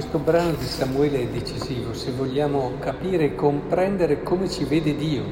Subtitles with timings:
[0.00, 5.22] questo brano di Samuele è decisivo se vogliamo capire e comprendere come ci vede Dio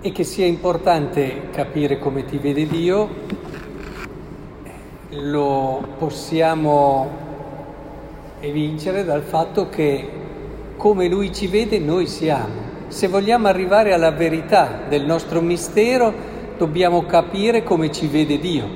[0.00, 3.08] e che sia importante capire come ti vede Dio
[5.08, 7.10] lo possiamo
[8.38, 10.08] evincere dal fatto che
[10.76, 12.54] come Lui ci vede noi siamo.
[12.86, 16.14] Se vogliamo arrivare alla verità del nostro mistero
[16.56, 18.68] dobbiamo capire come ci vede Dio,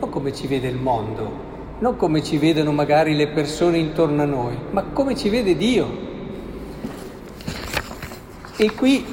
[0.00, 1.51] non come ci vede il mondo
[1.82, 6.10] non come ci vedono magari le persone intorno a noi, ma come ci vede Dio.
[8.56, 9.04] E qui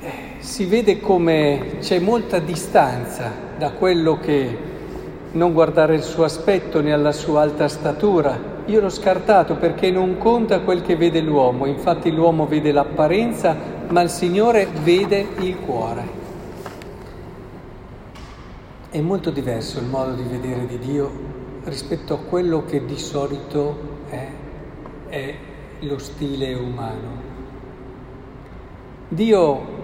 [0.00, 4.58] eh, si vede come c'è molta distanza da quello che
[5.32, 8.38] non guardare il suo aspetto né alla sua alta statura.
[8.66, 13.56] Io l'ho scartato perché non conta quel che vede l'uomo, infatti l'uomo vede l'apparenza,
[13.88, 16.16] ma il Signore vede il cuore.
[18.88, 21.27] È molto diverso il modo di vedere di Dio
[21.68, 23.76] rispetto a quello che di solito
[24.08, 24.28] è,
[25.08, 25.34] è
[25.80, 27.26] lo stile umano.
[29.08, 29.76] Dio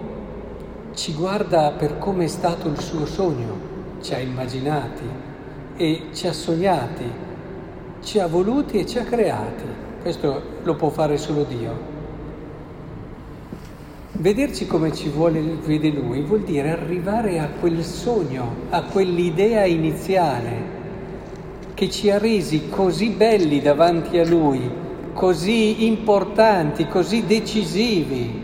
[0.94, 5.08] ci guarda per come è stato il suo sogno, ci ha immaginati
[5.76, 7.10] e ci ha sognati,
[8.02, 9.64] ci ha voluti e ci ha creati.
[10.02, 11.92] Questo lo può fare solo Dio.
[14.12, 20.74] Vederci come ci vuole, vede Lui vuol dire arrivare a quel sogno, a quell'idea iniziale
[21.74, 24.70] che ci ha resi così belli davanti a Lui,
[25.12, 28.42] così importanti, così decisivi.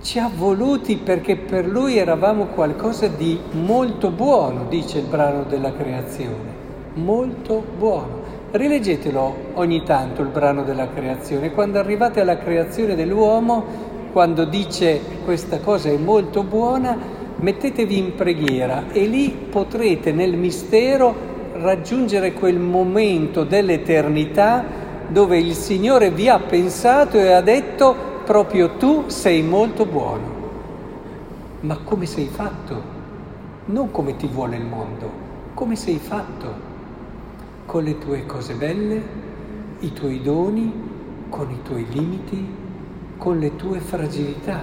[0.00, 5.72] Ci ha voluti perché per Lui eravamo qualcosa di molto buono, dice il brano della
[5.72, 6.54] creazione,
[6.94, 8.18] molto buono.
[8.52, 11.52] Rileggetelo ogni tanto il brano della creazione.
[11.52, 13.64] Quando arrivate alla creazione dell'uomo,
[14.12, 16.96] quando dice questa cosa è molto buona,
[17.36, 21.29] mettetevi in preghiera e lì potrete nel mistero
[21.60, 24.64] raggiungere quel momento dell'eternità
[25.08, 27.94] dove il Signore vi ha pensato e ha detto
[28.24, 30.38] proprio tu sei molto buono.
[31.60, 32.98] Ma come sei fatto?
[33.66, 35.10] Non come ti vuole il mondo,
[35.54, 36.68] come sei fatto?
[37.66, 39.02] Con le tue cose belle,
[39.80, 40.72] i tuoi doni,
[41.28, 42.54] con i tuoi limiti,
[43.16, 44.60] con le tue fragilità.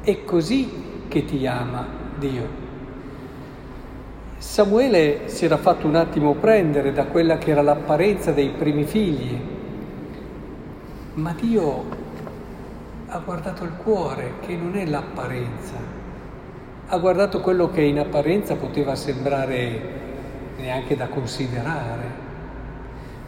[0.00, 0.70] È così
[1.08, 1.86] che ti ama
[2.18, 2.69] Dio.
[4.40, 9.38] Samuele si era fatto un attimo prendere da quella che era l'apparenza dei primi figli,
[11.12, 11.84] ma Dio
[13.08, 15.74] ha guardato il cuore, che non è l'apparenza,
[16.86, 19.80] ha guardato quello che in apparenza poteva sembrare
[20.56, 22.04] neanche da considerare.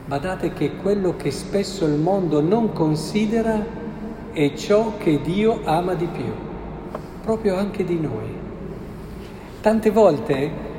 [0.07, 3.63] Badate che quello che spesso il mondo non considera
[4.33, 6.33] è ciò che Dio ama di più,
[7.23, 8.35] proprio anche di noi.
[9.61, 10.71] Tante volte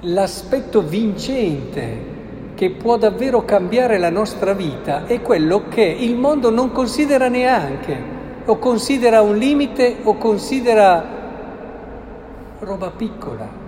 [0.00, 2.16] l'aspetto vincente
[2.54, 8.16] che può davvero cambiare la nostra vita è quello che il mondo non considera neanche,
[8.44, 11.16] o considera un limite o considera
[12.60, 13.66] roba piccola.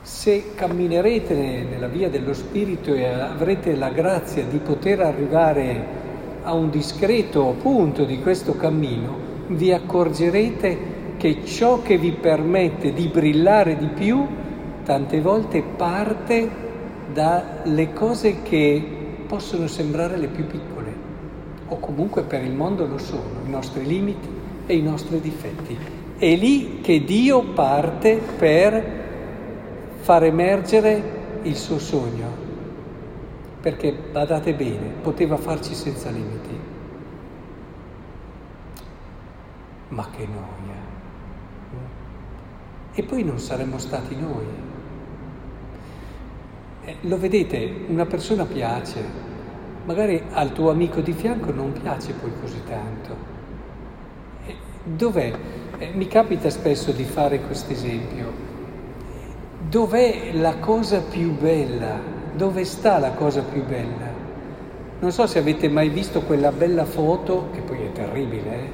[0.00, 5.96] Se camminerete nella via dello Spirito e avrete la grazia di poter arrivare
[6.42, 13.08] a un discreto punto di questo cammino, vi accorgerete che ciò che vi permette di
[13.08, 14.26] brillare di più
[14.84, 16.48] tante volte parte
[17.12, 18.82] dalle cose che
[19.26, 20.78] possono sembrare le più piccole
[21.68, 24.28] o comunque per il mondo lo sono, i nostri limiti
[24.66, 25.76] e i nostri difetti.
[26.16, 28.96] È lì che Dio parte per
[30.00, 32.46] far emergere il suo sogno,
[33.60, 36.58] perché badate bene, poteva farci senza limiti.
[39.88, 40.87] Ma che noia!
[42.98, 44.44] E poi non saremmo stati noi.
[46.84, 49.00] Eh, lo vedete, una persona piace,
[49.84, 53.16] magari al tuo amico di fianco non piace poi così tanto.
[54.46, 55.32] Eh, dov'è?
[55.78, 58.32] Eh, mi capita spesso di fare questo esempio.
[59.60, 62.00] Dov'è la cosa più bella?
[62.34, 64.10] Dove sta la cosa più bella?
[64.98, 68.70] Non so se avete mai visto quella bella foto, che poi è terribile, eh?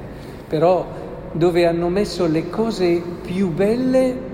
[0.47, 1.04] però
[1.35, 4.33] dove hanno messo le cose più belle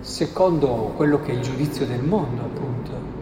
[0.00, 3.12] secondo quello che è il giudizio del mondo, appunto.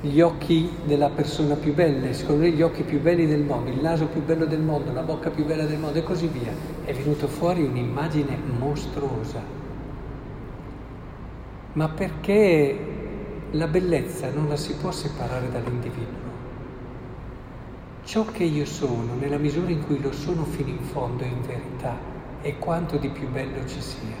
[0.00, 3.80] Gli occhi della persona più bella, secondo me gli occhi più belli del mondo, il
[3.80, 6.52] naso più bello del mondo, la bocca più bella del mondo e così via.
[6.84, 9.42] È venuto fuori un'immagine mostruosa.
[11.74, 12.78] Ma perché
[13.50, 16.27] la bellezza non la si può separare dall'individuo?
[18.08, 21.94] Ciò che io sono, nella misura in cui lo sono fino in fondo in verità,
[22.40, 24.16] è quanto di più bello ci sia.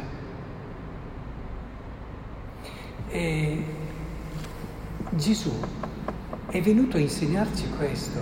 [3.08, 3.64] E
[5.08, 5.50] Gesù
[6.48, 8.18] è venuto a insegnarci questo.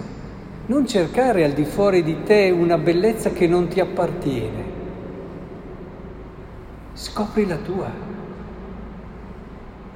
[0.66, 4.64] Non cercare al di fuori di te una bellezza che non ti appartiene.
[6.92, 7.90] Scopri la tua.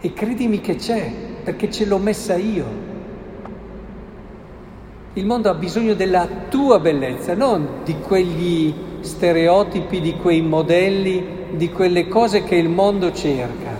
[0.01, 1.13] E credimi che c'è,
[1.45, 2.90] perché ce l'ho messa io.
[5.15, 11.69] Il mondo ha bisogno della tua bellezza, non di quegli stereotipi, di quei modelli, di
[11.69, 13.71] quelle cose che il mondo cerca.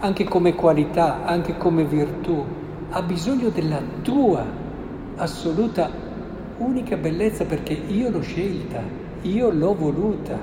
[0.00, 2.44] Anche come qualità, anche come virtù,
[2.90, 4.44] ha bisogno della tua
[5.16, 5.90] assoluta,
[6.58, 8.82] unica bellezza perché io l'ho scelta,
[9.22, 10.38] io l'ho voluta.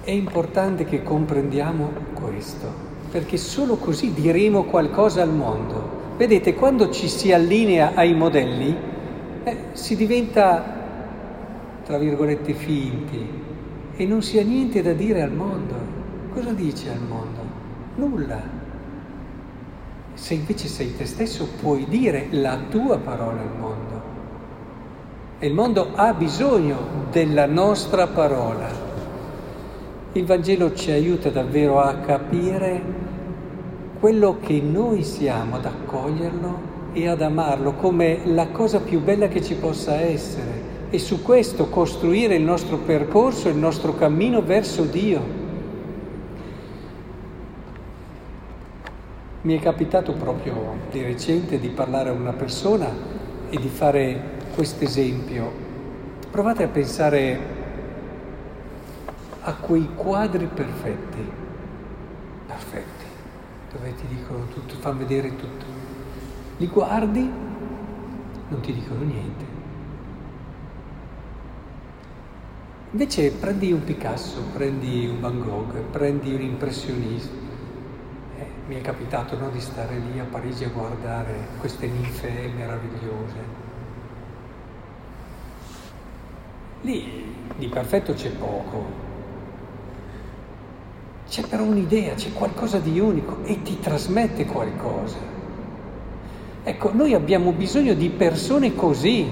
[0.00, 2.72] È importante che comprendiamo questo,
[3.10, 5.99] perché solo così diremo qualcosa al mondo.
[6.20, 8.76] Vedete, quando ci si allinea ai modelli,
[9.42, 10.62] eh, si diventa,
[11.82, 13.26] tra virgolette, finti
[13.96, 15.74] e non si ha niente da dire al mondo.
[16.34, 17.40] Cosa dice al mondo?
[17.94, 18.38] Nulla.
[20.12, 24.02] Se invece sei te stesso puoi dire la tua parola al mondo.
[25.38, 26.76] E il mondo ha bisogno
[27.10, 28.68] della nostra parola.
[30.12, 33.08] Il Vangelo ci aiuta davvero a capire
[34.00, 39.42] quello che noi siamo, ad accoglierlo e ad amarlo come la cosa più bella che
[39.42, 45.38] ci possa essere e su questo costruire il nostro percorso, il nostro cammino verso Dio.
[49.42, 50.54] Mi è capitato proprio
[50.90, 52.88] di recente di parlare a una persona
[53.50, 55.68] e di fare questo esempio.
[56.30, 57.38] Provate a pensare
[59.42, 61.30] a quei quadri perfetti,
[62.46, 62.99] perfetti
[63.72, 65.64] dove ti dicono tutto, fanno vedere tutto.
[66.56, 67.30] Li guardi,
[68.48, 69.44] non ti dicono niente.
[72.92, 77.32] Invece prendi un Picasso, prendi un Van Gogh, prendi un impressionista.
[78.36, 83.68] Eh, mi è capitato no, di stare lì a Parigi a guardare queste ninfe meravigliose.
[86.80, 89.08] Lì di perfetto c'è poco,
[91.30, 95.16] c'è però un'idea, c'è qualcosa di unico e ti trasmette qualcosa.
[96.64, 99.28] Ecco, noi abbiamo bisogno di persone così,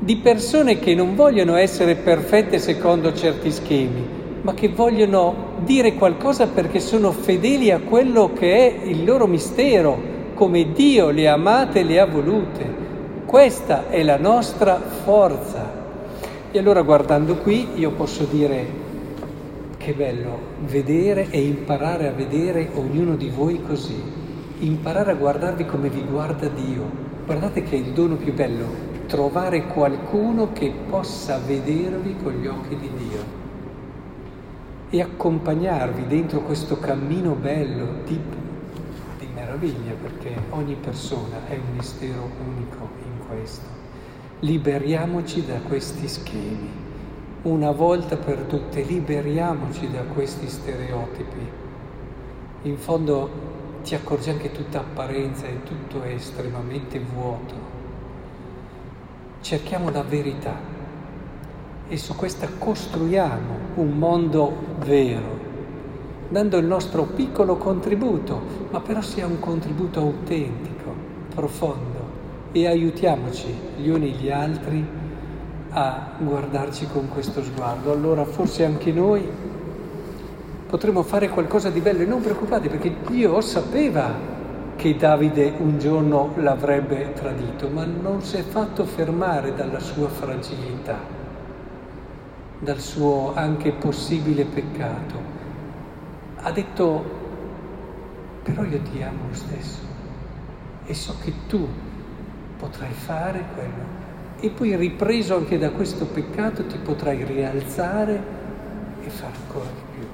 [0.00, 4.04] di persone che non vogliono essere perfette secondo certi schemi,
[4.42, 9.96] ma che vogliono dire qualcosa perché sono fedeli a quello che è il loro mistero,
[10.34, 12.74] come Dio le ha amate e le ha volute.
[13.26, 15.70] Questa è la nostra forza.
[16.50, 18.88] E allora guardando qui io posso dire
[19.90, 24.00] che bello vedere e imparare a vedere ognuno di voi così,
[24.60, 27.08] imparare a guardarvi come vi guarda Dio.
[27.26, 28.66] Guardate che è il dono più bello,
[29.06, 33.38] trovare qualcuno che possa vedervi con gli occhi di Dio
[34.90, 38.18] e accompagnarvi dentro questo cammino bello di,
[39.18, 43.66] di meraviglia, perché ogni persona è un mistero unico in questo.
[44.40, 46.89] Liberiamoci da questi schemi
[47.42, 51.48] una volta per tutte liberiamoci da questi stereotipi.
[52.62, 53.30] In fondo
[53.82, 57.54] ti accorgi anche tutta apparenza e tutto è estremamente vuoto.
[59.40, 60.54] Cerchiamo la verità
[61.88, 64.52] e su questa costruiamo un mondo
[64.84, 65.38] vero,
[66.28, 68.38] dando il nostro piccolo contributo,
[68.70, 70.94] ma però sia un contributo autentico,
[71.34, 72.18] profondo
[72.52, 74.99] e aiutiamoci gli uni gli altri
[75.70, 77.92] a guardarci con questo sguardo.
[77.92, 79.28] Allora forse anche noi
[80.66, 84.38] potremo fare qualcosa di bello e non preoccupate perché Dio sapeva
[84.76, 90.98] che Davide un giorno l'avrebbe tradito, ma non si è fatto fermare dalla sua fragilità,
[92.58, 95.38] dal suo anche possibile peccato.
[96.36, 97.04] Ha detto,
[98.42, 99.80] però io ti amo lo stesso
[100.86, 101.68] e so che tu
[102.56, 103.99] potrai fare quello
[104.40, 108.22] e poi ripreso anche da questo peccato ti potrai rialzare
[109.04, 110.06] e fare ancora di più.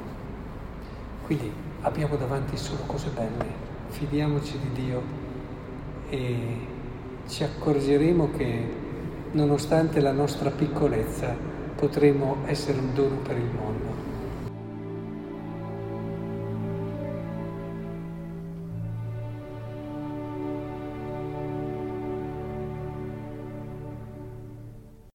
[1.25, 1.53] Quindi
[1.83, 3.47] abbiamo davanti solo cose belle,
[3.89, 5.03] fidiamoci di Dio
[6.09, 6.37] e
[7.29, 8.85] ci accorgeremo che
[9.33, 11.35] nonostante la nostra piccolezza
[11.77, 13.86] potremo essere un dono per il mondo.